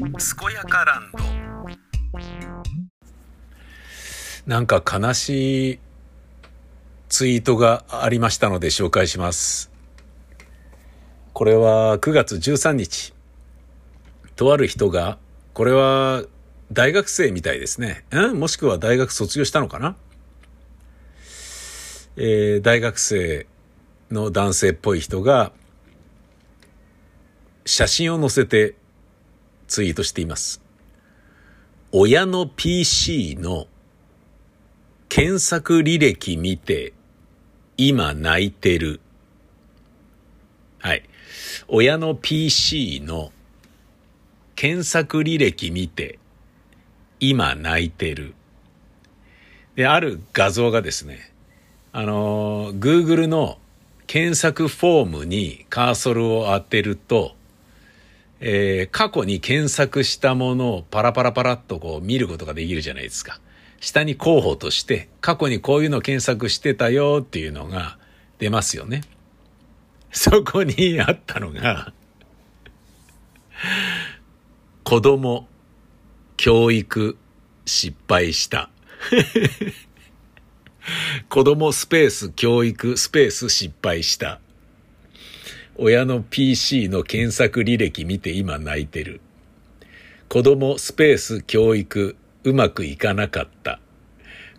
[0.00, 0.08] 健
[0.54, 1.18] やかランド。
[4.46, 5.78] なんか悲しい
[7.10, 9.70] ツイートがありましたので紹介します。
[11.34, 13.12] これは9月13日。
[14.36, 15.18] とある人が
[15.52, 16.24] これは
[16.72, 18.06] 大学生みたいですね。
[18.10, 18.38] ん？
[18.38, 19.96] もしくは大学卒業したのかな？
[22.16, 23.46] えー、大学生
[24.10, 25.52] の男性っぽい人が
[27.66, 28.76] 写真を載せて
[29.70, 30.60] ツイートしています。
[31.92, 33.68] 親の PC の
[35.08, 36.92] 検索履歴見て
[37.76, 39.00] 今泣いてる。
[40.80, 41.04] はい。
[41.68, 43.30] 親の PC の
[44.56, 46.18] 検索履歴見て
[47.20, 48.34] 今泣いてる。
[49.76, 51.32] で、ある画像がですね、
[51.92, 53.58] あの、Google の
[54.08, 57.36] 検索フォームにカーソルを当てると、
[58.40, 63.38] えー、過去に検索したものをパラパラパラっとこう見ることができるじゃないですか。
[63.80, 67.98] 下に候補として、過去にこういうの検索してたよっていうのが
[68.38, 69.02] 出ますよね。
[70.10, 71.92] そこにあったのが
[74.84, 75.48] 子供、
[76.36, 77.16] 教育、
[77.64, 78.70] 失敗した。
[81.28, 84.40] 子供スペース教育スペース失敗した。
[85.82, 89.22] 親の PC の検索履歴見て今泣いてる。
[90.28, 93.80] 子供スペース教育うまくいかなかった。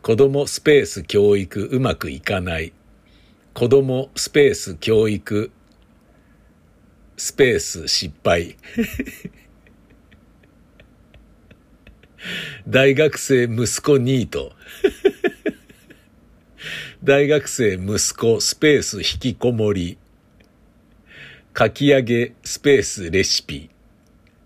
[0.00, 2.72] 子供スペース教育うまくいかない。
[3.52, 5.52] 子供スペース教育
[7.18, 8.56] スペース失敗。
[12.66, 14.54] 大学生息子ニート。
[17.04, 19.98] 大学生息子スペース引きこもり。
[21.60, 23.68] かき揚げスペースレシピ。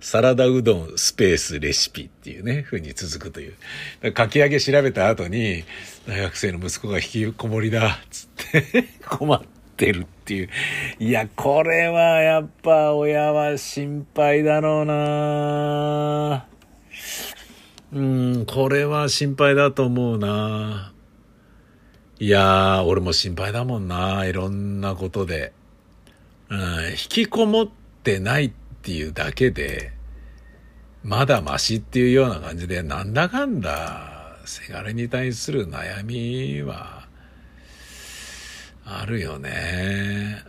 [0.00, 4.12] サラダうどんスペースレシピっていうね、風に続くという。
[4.14, 5.62] かき揚げ調べた後に、
[6.08, 9.42] 大学生の息子が引きこもりだ、つって 困っ
[9.76, 10.48] てるっていう。
[11.00, 16.46] いや、これはやっぱ親は心配だろうな
[17.92, 20.94] うん、これは心配だと思うな。
[22.18, 24.24] いやー、俺も心配だもんな。
[24.24, 25.52] いろんなことで。
[26.54, 27.68] 引きこもっ
[28.02, 28.52] てないっ
[28.82, 29.92] ていうだけで、
[31.02, 37.08] まだマシっていうような感じで、なんだかんだ、せがれに対する悩みは、
[38.84, 40.42] あるよね。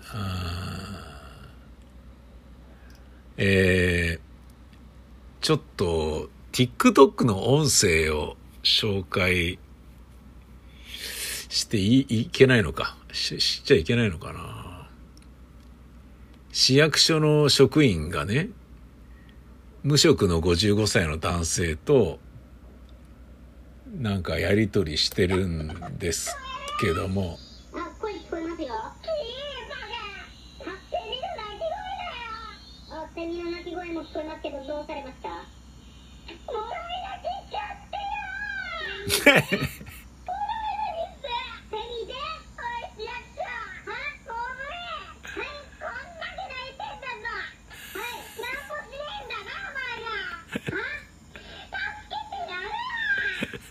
[3.37, 9.57] えー、ちょっと、TikTok の音声を紹介
[11.49, 12.95] していいけないのか。
[13.11, 14.72] ししちゃいけないのかな。
[16.55, 18.49] 市役所の職員がね、
[19.81, 22.19] 無職の55歳の男性と、
[23.97, 26.35] なんかやりとりしてるんです
[26.79, 27.39] けども、
[33.15, 35.29] セミの鳴き声も聞こえますけどどうされました？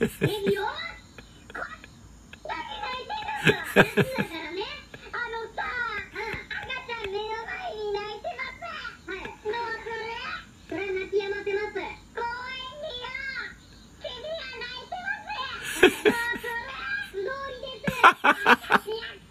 [0.04, 0.66] えるよ
[1.54, 4.66] こだけ泣いてからね
[5.12, 5.62] あのさ、
[6.50, 8.66] 赤ちゃん目の前に泣いてます
[9.06, 10.02] はいどうする
[10.68, 13.06] それ泣きやませます公園よ
[14.02, 16.50] が泣いてますどうす
[17.14, 17.86] る通りで
[19.06, 19.21] す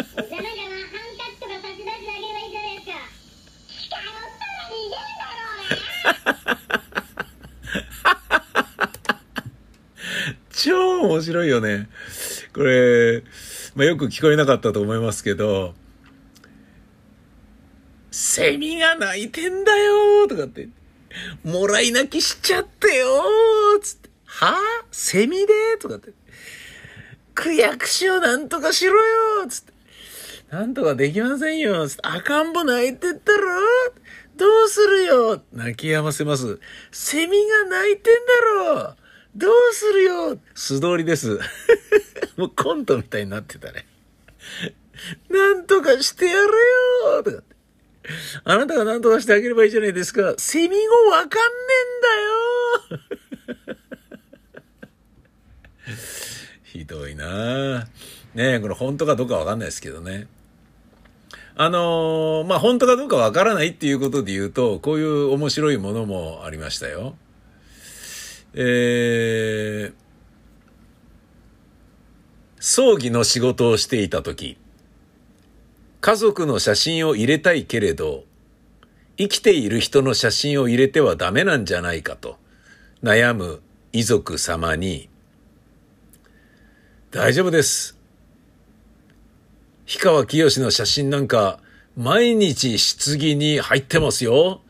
[10.50, 11.88] 超面白いよね。
[12.54, 13.22] これ、
[13.74, 15.74] まあ、よく聞こえなかったと思いますけど、
[18.10, 20.68] セミが鳴いてんだよとかって、
[21.44, 23.06] もらい泣きしちゃってよ
[23.80, 24.50] つって、は？
[24.50, 24.54] ぁ
[24.90, 25.76] セミで？
[25.78, 26.10] とかって、
[27.34, 29.72] 区役所なんとかしろよつって、
[30.50, 33.60] なんとかできませんよ、赤ん坊泣いてったろ
[34.36, 35.42] どうするよ？
[35.52, 36.58] 泣き止ませます。
[36.90, 38.14] セミが泣いてん
[38.64, 38.96] だろ？
[39.36, 40.38] どうするよ？
[40.54, 41.38] 素通りです。
[42.36, 43.86] もうコントみたいになってたね。
[45.28, 47.56] なんとかしてやれよとかって。
[48.44, 50.34] あなたが何とかしてあげればいいじゃないですか。
[50.38, 51.34] セミ語わかんね
[52.88, 53.00] えんだよ
[56.64, 57.80] ひどいな
[58.34, 60.28] ねえ、これ本当かどうかわかんないですけどね。
[61.62, 67.16] あのー、まあ、本当かどうかわからないっていうことで言うと、こういう面白いものもありましたよ。
[68.54, 69.94] えー、
[72.58, 74.56] 葬儀の仕事をしていた時、
[76.00, 78.24] 家族の写真を入れたいけれど、
[79.18, 82.38] 生きている人の写真を入れてはダメなんじゃないかと
[83.02, 83.60] 悩む
[83.92, 85.10] 遺族様に、
[87.10, 87.99] 大丈夫です。
[89.92, 91.58] 氷川きよしの写真なんか
[91.96, 94.60] 毎日棺に入ってますよ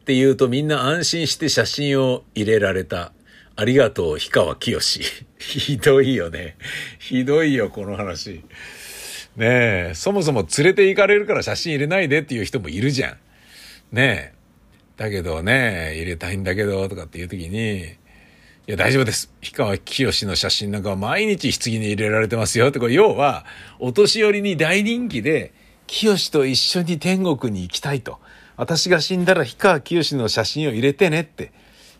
[0.00, 3.12] って言うとみんな安心して写真を入れられた。
[3.54, 5.02] ありがとう、氷川きよし。
[5.38, 6.56] ひどいよね。
[6.98, 8.42] ひどいよ、この話。
[9.36, 13.16] ねえ、そもそも連れて行かれるから写真入れないでっていう人もいるじゃん。
[13.92, 14.34] ねえ。
[14.96, 17.94] だけどね、入れたいんだけど、とかっていう時に、
[18.66, 19.30] いや、大丈夫です。
[19.42, 22.68] 氷川きよしの写真なんかは毎日棺に入れられてますよ。
[22.68, 23.44] って、これ要は、
[23.78, 25.52] お年寄りに大人気で、
[25.86, 28.20] きよしと一緒に天国に行きたいと。
[28.56, 31.52] 私が死んだら氷川きよしの写真を入れてねって。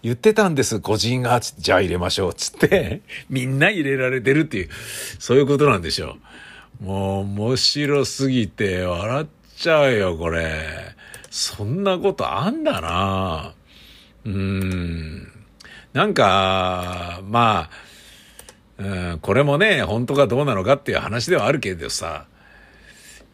[0.02, 4.70] 言ってたんです、個人が、じゃあ入れましょう、つって、みんな入れられてるっていう、
[5.18, 6.16] そういうことなんでしょ
[6.80, 6.84] う。
[6.84, 9.26] もう、面白すぎて、笑っ
[9.58, 10.94] ちゃうよ、これ。
[11.30, 13.54] そんなことあんだな
[14.24, 15.33] うーん。
[15.94, 17.70] なんか、ま
[18.78, 22.26] あ、うん、これもね、本当かどうなのかっていう話ではあるけどさ、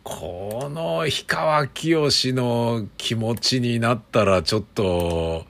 [0.05, 5.47] この氷川きよしの気持ちになったらちょっと、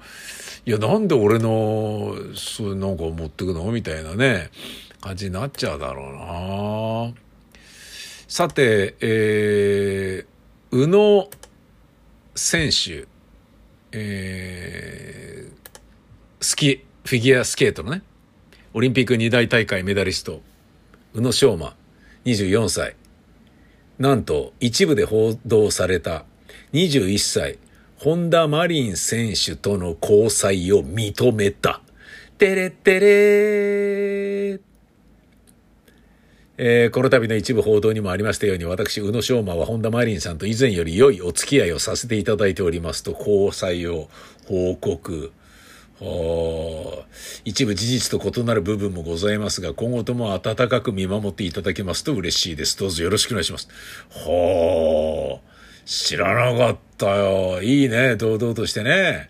[0.65, 4.51] いや、なんで俺の、そうなんか持ってくのみたいなね、
[5.01, 7.12] 感じになっちゃうだろうな。
[8.29, 11.29] さて、えー、宇野
[12.37, 13.09] 選手、
[13.91, 15.53] えー、
[16.41, 18.02] スキ、フィギュアスケートのね、
[18.73, 20.43] オリンピック二大大会メダリスト、
[21.14, 21.75] 宇野昌磨、
[22.25, 22.97] 24歳。
[23.99, 26.25] なんと、一部で報道された
[26.73, 27.58] 21歳、
[27.99, 31.82] 本田マリン選手との交際を認めた。
[32.38, 34.61] てれってれー。
[36.62, 44.08] えー、この度の一部報道にもありましたように、私、宇野昌磨は本田マリンさんと以前より良いお付き合いをさせていただいておりますと、交際を
[44.47, 45.32] 報告。
[47.44, 52.79] 一部事実と異なる部分もございますが、今後とも温かく見守っていただけますと嬉しいです。
[52.79, 53.69] どうぞよろしくお願いします。
[54.11, 55.50] はあ。
[55.85, 57.62] 知らなかったよ。
[57.62, 59.29] いいね、堂々としてね。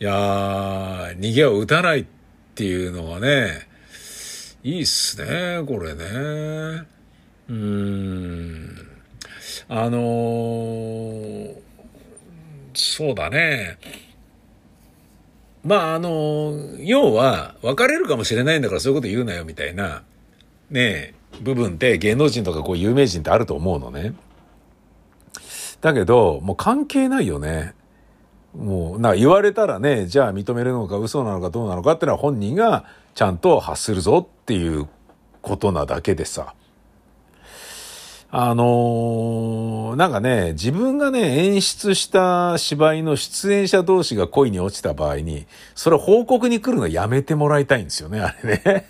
[0.00, 2.06] いやー、逃げを打たないっ
[2.54, 3.68] ていうのがね、
[4.62, 6.04] いいっすね、これね。
[7.48, 8.88] うーん。
[9.68, 11.54] あのー、
[12.72, 13.78] そうだね。
[15.64, 20.02] まあ、あの、要は、別れるかもしれないんだからそういうこと言うなよ、みたいな、
[20.70, 24.14] ね部分って芸能人とかこう有名人ってあると思うのね。
[25.80, 27.74] だけど、もう関係ないよね。
[28.56, 32.84] もう、な言われたらね、じゃあ認めるのか嘘なのかどうなのかっていうのは本人が
[33.14, 34.86] ちゃんと発するぞっていう
[35.42, 36.54] ことなだけでさ。
[38.36, 48.88] あのー、なんかね、自分がね、演出した芝居の出演者同士が恋に落ちた場合に、それ報告に来るのやめてもらいたいんですよね、 あれね。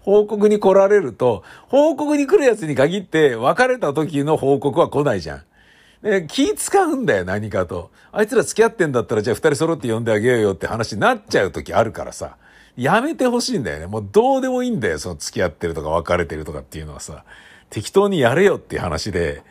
[0.00, 5.42] 報告に来られると、報告に来るやつに限って別れた時の報告は来ないじゃん。
[6.02, 7.90] で、気使うんだよ、何かと。
[8.12, 12.36] あいつら付き合ってんだったら、じゃあ二人揃って呼んであげようよって話になっちゃう時あるからさ。
[12.78, 13.86] やめてほしいんだよね。
[13.88, 17.24] もうどうでもいいんだよ、その付き合ってるとか別れてるとかっていうのはさ。
[17.70, 19.42] 適当にやれよっていう話で。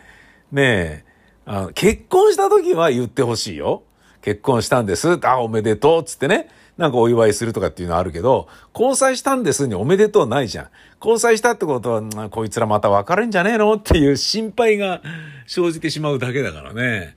[0.51, 1.03] ねえ、
[1.45, 3.83] あの結婚した時は言ってほしいよ。
[4.21, 5.19] 結婚したんです。
[5.24, 6.03] あ、おめでとう。
[6.03, 6.50] つってね。
[6.77, 10.67] なんかお祝いするとかっていうのはあるけど、交際したんですにおめでとうないじゃん。
[11.01, 15.01] 交際したってことは、こいつらまた別れんじゃねえのっていう心配が
[15.47, 17.15] 生じてしまうだけだからね。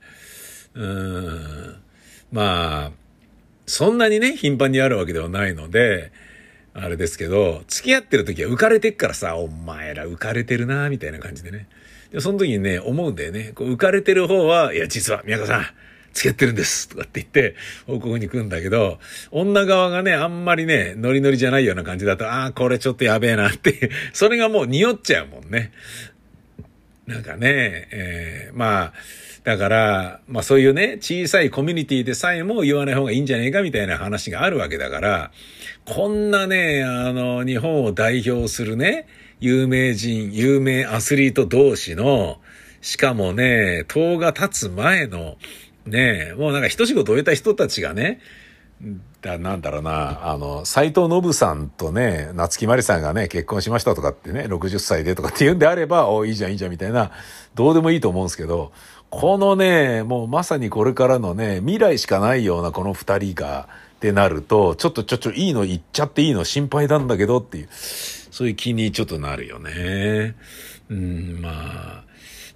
[0.73, 1.75] うん。
[2.31, 2.91] まあ、
[3.67, 6.11] そんなにね、頻繁にあるわけではないので、
[6.73, 11.67] あれですけど、付き合ってる時は浮かれてっからさ、お前ら浮かれてるな、みたいな感じでね。
[12.11, 13.51] で、その時にね、思うんだよね。
[13.55, 15.65] こう浮かれてる方は、いや、実は、宮川さん、
[16.13, 17.55] 付き合ってるんですとかって言って
[17.87, 18.99] 報告に来るんだけど、
[19.31, 25.71] 女側がね、あんまりね、ノリノリじゃないような感じだと、ああ、これちょっとやべえなってそれがもう匂っちゃうもんね。
[27.11, 28.93] なんかね、えー、まあ、
[29.43, 35.31] だから、まあそういうね、小さいコミュニティでさえも言わない方がいいんじゃねえかみたいな話があるわけだから、
[35.85, 39.07] こんなね、あの、日本を代表するね、
[39.39, 42.39] 有名人、有名アスリート同士の
[42.81, 45.37] しかもね、党が立つ前の、
[45.85, 48.19] ね、もうなんか一仕事終えた人たちがね、
[49.21, 57.11] だなんだろうな、あの、斎藤信さんとね、夏木マリさんがね、結婚しましたとかってね、60歳でとかって言うんであれば、おいいじゃんいいじゃんみたいな、
[57.53, 58.71] どうでもいいと思うんですけど、
[59.09, 70.35] このね、もうまさにこれからのね、未来しかないようなこの二人が、ってなると、ちょっとちょちょいいの言っちゃっていいの心配なんだけどっていう、そういう気にちょっとなるよね。
[70.89, 71.49] うん、ま
[71.99, 72.03] あ、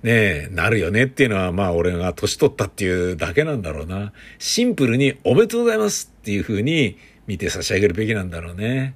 [0.05, 4.13] ねえ、なるよねっていうのは、まあ俺が年取ったっていうだけなんだろうな。
[4.37, 6.95] シンプルにおめでとうございますっていう風に
[7.25, 8.93] 見て差し上げるべきなんだろうね。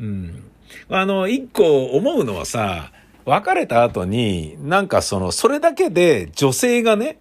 [0.00, 0.44] うん。
[0.88, 2.90] あの、一個思うのはさ、
[3.26, 7.18] 別れた後に、なんかその、それだけで女性がね、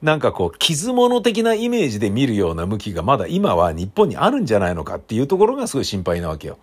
[0.00, 6.58] なんかこう、傷物的なイメージで見るような向きがまだ今は日本にあるんじゃないのかっていうところがすごい心配なわけよ。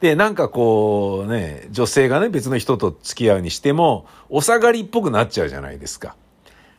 [0.00, 6.16] で、なんかこうね、女性がね、別の人と付き合うにしても、お下がりっぽくなっちゃうじゃないですか。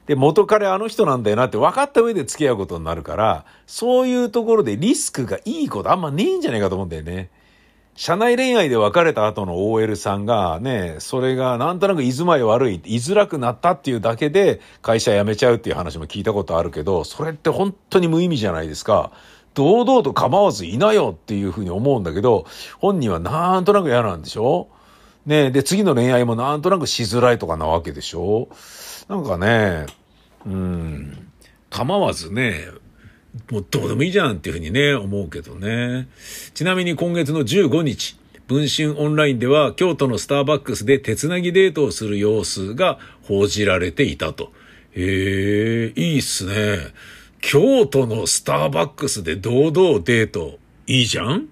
[0.07, 7.29] で、元彼あの人なんだよなって分かった上で付き合うことになるから、そういうところでリスクがいいことあんまねえんじゃないかと思うんだよね。
[7.95, 19.11] 社内恋愛で別れた後の OL さんがね、それがなんとなく居住まい悪い、居づらくなったっていうだけで会社辞めちゃうっていう話も聞いたことあるけど、それって本当に無意味じゃないですか。
[19.53, 22.45] 堂々と構わずいなよっていうふうに思うんだけど、
[22.79, 24.69] 本人はなんとなく嫌なんでしょ？
[25.25, 28.49] ねで、次の恋愛もなんとなくしづらいとかなわけでしょ？
[29.09, 29.85] なんかね、
[30.45, 31.31] うん、
[31.69, 32.67] 構わずね、
[33.49, 36.07] もうどうでもいいじゃんっていうふうにね、思うけどね。
[36.53, 38.17] ちなみに今月の15日、
[38.47, 44.51] 文春オンラインでは京都のスターバックスで手つなぎデートをする様子が報じられていたと。
[44.93, 46.79] へえ、いいっすね。
[47.41, 51.49] 京都のスターバックスで堂々デート、いいじゃん？